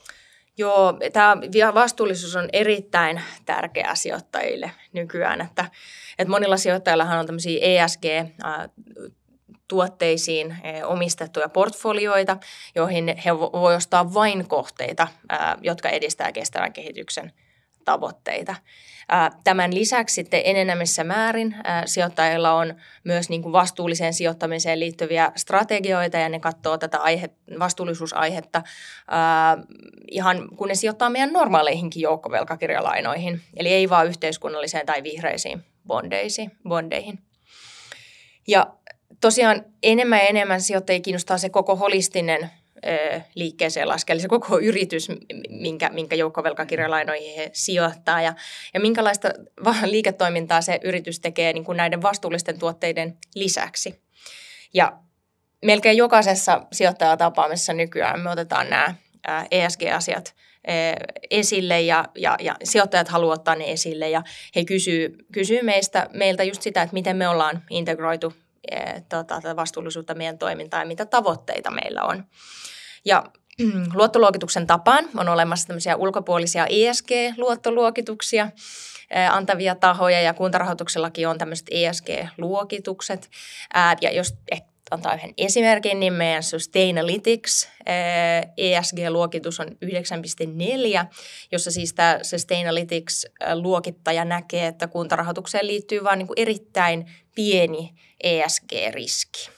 [0.56, 5.70] Joo, tämä vastuullisuus on erittäin tärkeä sijoittajille nykyään, että,
[6.18, 8.04] että monilla sijoittajillahan on tämmöisiä ESG
[9.72, 12.36] tuotteisiin omistettuja portfolioita,
[12.74, 15.08] joihin he voivat ostaa vain kohteita,
[15.62, 17.32] jotka edistää kestävän kehityksen
[17.84, 18.54] tavoitteita.
[19.44, 21.56] Tämän lisäksi sitten enenemässä määrin
[21.86, 28.62] sijoittajilla on myös niin kuin vastuulliseen sijoittamiseen liittyviä strategioita ja ne katsoo tätä aihe, vastuullisuusaihetta
[30.10, 35.64] ihan kun ne sijoittaa meidän normaaleihinkin joukkovelkakirjalainoihin, eli ei vaan yhteiskunnalliseen tai vihreisiin
[36.68, 37.18] bondeihin.
[38.48, 38.66] Ja
[39.20, 42.50] tosiaan enemmän ja enemmän sijoittajia kiinnostaa se koko holistinen
[43.34, 45.08] liikkeeseen laskea, eli se koko yritys,
[45.48, 48.34] minkä, minkä joukkovelkakirjalainoihin he sijoittaa ja,
[48.74, 49.28] ja minkälaista
[49.84, 54.00] liiketoimintaa se yritys tekee niin kuin näiden vastuullisten tuotteiden lisäksi.
[54.74, 54.92] Ja
[55.64, 58.94] melkein jokaisessa sijoittajatapaamisessa nykyään me otetaan nämä
[59.50, 60.34] ESG-asiat
[61.30, 64.22] esille ja, ja, ja sijoittajat haluavat ottaa ne esille ja
[64.56, 68.32] he kysyy, kysyy meistä, meiltä just sitä, että miten me ollaan integroitu
[69.08, 72.24] tota, tätä vastuullisuutta meidän toimintaan ja mitä tavoitteita meillä on.
[73.04, 73.24] Ja
[73.94, 78.50] luottoluokituksen tapaan on olemassa tämmöisiä ulkopuolisia ESG-luottoluokituksia
[79.30, 83.30] antavia tahoja ja kuntarahoituksellakin on tämmöiset ESG-luokitukset.
[84.00, 84.34] Ja jos
[84.92, 87.68] antaa yhden esimerkin, niin meidän Sustainalytics
[88.56, 89.74] ESG-luokitus on 9.4,
[91.52, 99.50] jossa siis tämä Sustainalytics-luokittaja näkee, että kuntarahoitukseen liittyy vain niin erittäin pieni ESG-riski.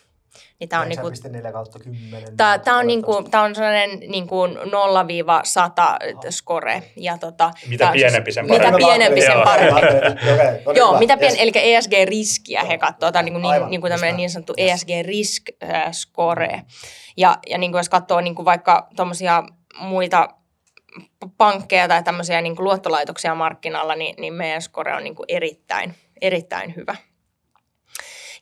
[0.61, 2.37] Niin tämä on, niin kuin, 4 kautta 10.
[2.37, 4.61] Tämä, tämä on, niin kuin, tämä on sellainen niin kuin 0-100
[6.31, 6.83] score.
[6.97, 8.67] Ja tota, mitä pienempi sen parempi.
[8.67, 9.81] Mitä pienempi sen parempi.
[10.79, 13.13] Joo, mitä pien, eli ESG-riskiä he katsovat.
[13.13, 16.63] Tämä on niin kuin, niin, niin, kuin tämmöinen niin sanottu ESG-risk-score.
[17.17, 19.43] Ja, ja niin kuin jos katsoo niin kuin vaikka tuommoisia
[19.79, 20.29] muita
[21.37, 25.95] pankkeja tai tämmöisiä niin kuin luottolaitoksia markkinalla, niin, niin meidän score on niin kuin erittäin,
[26.21, 26.97] erittäin hyvä.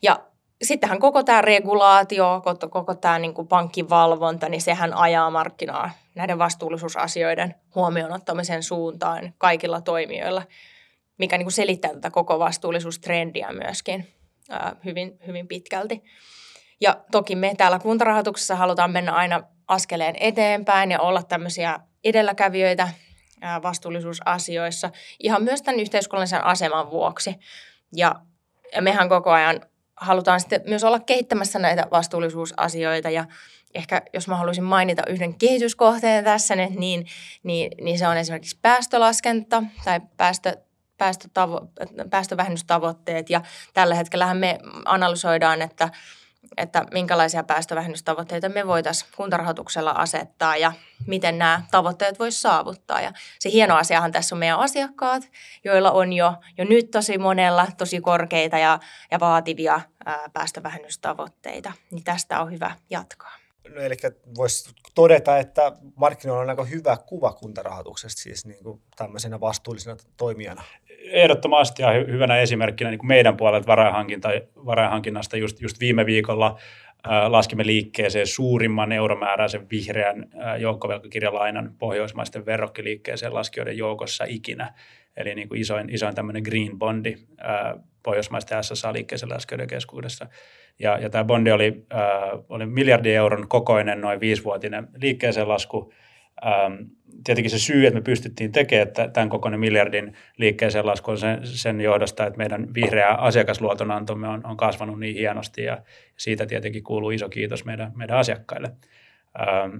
[0.01, 0.19] Ja
[0.63, 6.39] sittenhän koko tämä regulaatio, koko, koko tämä niin kuin pankkivalvonta, niin sehän ajaa markkinaa näiden
[6.39, 10.43] vastuullisuusasioiden huomioon ottamisen suuntaan kaikilla toimijoilla,
[11.17, 14.07] mikä niin kuin selittää tätä koko vastuullisuustrendiä myöskin
[14.49, 16.03] ää, hyvin, hyvin pitkälti.
[16.81, 22.89] Ja toki me täällä kuntarahoituksessa halutaan mennä aina askeleen eteenpäin ja olla tämmöisiä edelläkävijöitä
[23.41, 27.35] ää, vastuullisuusasioissa ihan myös tämän yhteiskunnallisen aseman vuoksi.
[27.95, 28.15] Ja,
[28.75, 29.61] ja mehän koko ajan
[30.03, 33.09] halutaan sitten myös olla kehittämässä näitä vastuullisuusasioita.
[33.09, 33.25] Ja
[33.73, 37.05] ehkä jos mä haluaisin mainita yhden kehityskohteen tässä, niin,
[37.43, 40.57] niin, niin se on esimerkiksi päästölaskenta tai päästö,
[40.97, 41.67] päästötavo,
[42.09, 43.29] päästövähennystavoitteet.
[43.29, 43.41] Ja
[43.73, 45.89] tällä hetkellä me analysoidaan, että
[46.57, 50.73] että minkälaisia päästövähennystavoitteita me voitaisiin kuntarahoituksella asettaa ja
[51.07, 53.01] miten nämä tavoitteet voisi saavuttaa.
[53.01, 55.29] Ja se hieno asiahan tässä on meidän asiakkaat,
[55.63, 58.79] joilla on jo, jo nyt tosi monella tosi korkeita ja,
[59.11, 63.42] ja vaativia ää, päästövähennystavoitteita, niin tästä on hyvä jatkaa.
[63.69, 63.95] No, eli
[64.37, 70.63] voisi todeta, että markkinoilla on aika hyvä kuva kuntarahoituksesta siis niin kuin tämmöisenä vastuullisena toimijana.
[70.99, 73.67] Ehdottomasti ja hyvänä esimerkkinä niin kuin meidän puolelta
[74.65, 76.57] varainhankinnasta just, just viime viikolla
[77.07, 84.73] äh, laskimme liikkeeseen suurimman euromääräisen vihreän äh, joukkovelkakirjalainan pohjoismaisten verrokkiliikkeeseen laskijoiden joukossa ikinä.
[85.17, 90.27] Eli niin kuin isoin, isoin tämmöinen green bondi äh, pohjoismaisten SSA-liikkeeseen laskijoiden keskuudessa.
[90.79, 91.99] Ja, ja tämä bondi oli, äh,
[92.49, 95.93] oli miljardi euron kokoinen, noin viisivuotinen liikkeeseen lasku.
[96.45, 96.73] Ähm,
[97.23, 101.81] tietenkin se syy, että me pystyttiin tekemään tämän kokoinen miljardin liikkeeseen lasku on sen, sen
[101.81, 105.81] johdosta, että meidän vihreä asiakasluotonantomme on, on kasvanut niin hienosti ja
[106.17, 108.71] siitä tietenkin kuuluu iso kiitos meidän, meidän asiakkaille.
[109.41, 109.77] Ähm,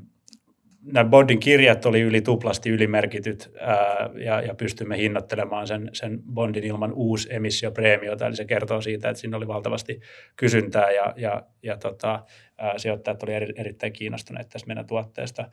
[0.83, 6.63] nämä bondin kirjat oli yli tuplasti ylimerkityt ää, ja, ja pystymme hinnoittelemaan sen, sen bondin
[6.63, 8.27] ilman uusi emissiopreemiota.
[8.27, 9.99] Eli se kertoo siitä, että siinä oli valtavasti
[10.35, 12.23] kysyntää ja, ja, ja tota,
[12.57, 15.49] ää, sijoittajat olivat eri, erittäin kiinnostuneet tästä meidän tuotteesta.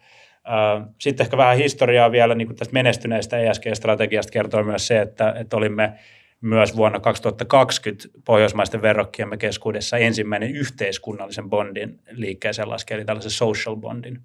[0.98, 5.92] Sitten ehkä vähän historiaa vielä niin tästä menestyneestä ESG-strategiasta kertoo myös se, että, että olimme
[6.40, 14.20] myös vuonna 2020 pohjoismaisten verrokkiemme keskuudessa ensimmäinen yhteiskunnallisen bondin liikkeeseen laskee, eli tällaisen social bondin.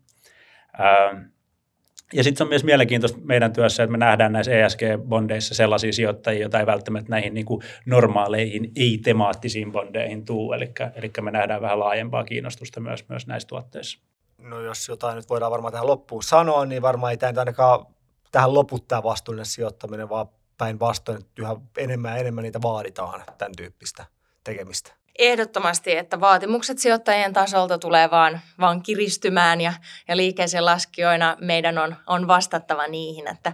[2.13, 6.41] Ja sitten se on myös mielenkiintoista meidän työssä, että me nähdään näissä ESG-bondeissa sellaisia sijoittajia,
[6.41, 10.53] joita ei välttämättä näihin niin kuin normaaleihin, ei-temaattisiin bondeihin tuu.
[10.53, 13.99] Eli, eli me nähdään vähän laajempaa kiinnostusta myös, myös näissä tuotteissa.
[14.38, 17.86] No jos jotain nyt voidaan varmaan tähän loppuun sanoa, niin varmaan ei tämä ainakaan
[18.32, 24.05] tähän loputtaa vastuullinen sijoittaminen, vaan päinvastoin yhä enemmän ja enemmän niitä vaaditaan tämän tyyppistä
[24.43, 24.93] tekemistä.
[25.20, 29.74] Ehdottomasti, että vaatimukset sijoittajien tasolta tulee vaan, vaan kiristymään ja,
[30.07, 33.53] ja liikkeeseen laskijoina meidän on, on vastattava niihin, että,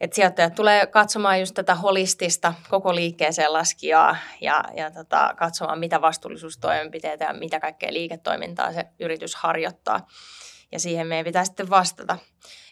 [0.00, 6.00] että sijoittajat tulee katsomaan just tätä holistista koko liikkeeseen laskijaa ja, ja tota, katsomaan, mitä
[6.00, 10.06] vastuullisuustoimenpiteitä ja mitä kaikkea liiketoimintaa se yritys harjoittaa
[10.72, 12.18] ja siihen meidän pitää sitten vastata.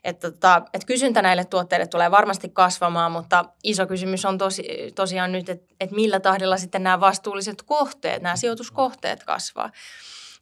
[0.04, 5.32] Että, tota, että kysyntä näille tuotteille tulee varmasti kasvamaan, mutta iso kysymys on tosi, tosiaan
[5.32, 9.70] nyt, että, että millä tahdilla sitten nämä vastuulliset kohteet, nämä sijoituskohteet kasvaa.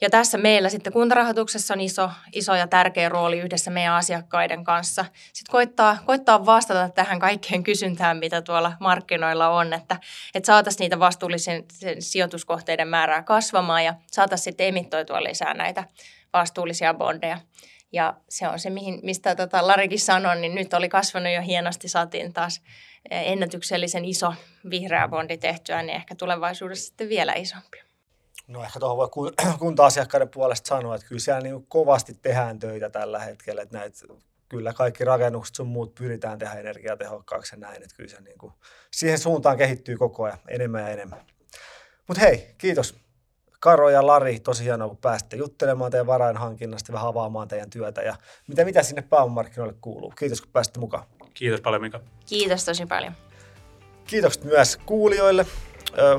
[0.01, 5.05] Ja tässä meillä sitten kuntarahoituksessa on iso, iso ja tärkeä rooli yhdessä meidän asiakkaiden kanssa.
[5.33, 9.97] Sitten koittaa, koittaa vastata tähän kaikkeen kysyntään, mitä tuolla markkinoilla on, että,
[10.35, 11.65] että saataisiin niitä vastuullisen
[11.99, 15.85] sijoituskohteiden määrää kasvamaan ja saataisiin sitten emittoitua lisää näitä
[16.33, 17.39] vastuullisia bondeja.
[17.93, 21.89] Ja se on se, mihin, mistä tota Larikin sanoi, niin nyt oli kasvanut jo hienosti,
[21.89, 22.63] saatiin taas
[23.11, 24.35] ennätyksellisen iso
[24.71, 27.86] vihreä bondi tehtyä, niin ehkä tulevaisuudessa sitten vielä isompi.
[28.47, 33.19] No ehkä tuohon voi kunta-asiakkaiden puolesta sanoa, että kyllä siellä niin kovasti tehdään töitä tällä
[33.19, 33.99] hetkellä, että näitä
[34.49, 38.53] kyllä kaikki rakennukset sun muut pyritään tehdä energiatehokkaaksi ja näin, että kyllä se niin kuin,
[38.91, 41.27] siihen suuntaan kehittyy koko ajan enemmän ja enemmän.
[42.09, 42.95] Mutta hei, kiitos
[43.61, 48.17] Karo ja Lari, tosi hienoa, kun pääsitte juttelemaan teidän varainhankinnasta, vähän avaamaan teidän työtä ja
[48.49, 50.13] mitä, mitä sinne pääomamarkkinoille kuuluu.
[50.19, 51.05] Kiitos, kun pääsitte mukaan.
[51.35, 52.01] Kiitos paljon, Mika.
[52.27, 53.13] Kiitos tosi paljon.
[54.07, 55.47] Kiitokset myös kuulijoille.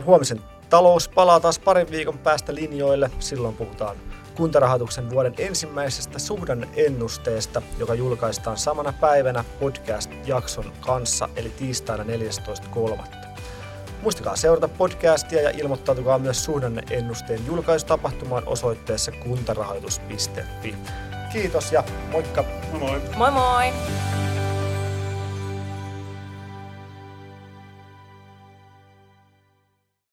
[0.05, 3.11] Huomisen talous palaa taas parin viikon päästä linjoille.
[3.19, 3.97] Silloin puhutaan
[4.35, 13.03] kuntarahoituksen vuoden ensimmäisestä suhdanne-ennusteesta, joka julkaistaan samana päivänä podcast-jakson kanssa, eli tiistaina 14.3.
[14.01, 20.75] Muistakaa seurata podcastia ja ilmoittautukaa myös suhdanneennusteen julkaisutapahtumaan osoitteessa kuntarahoitus.fi.
[21.33, 22.43] Kiitos ja moikka!
[22.71, 23.01] Moi moi!
[23.17, 24.36] Moi moi!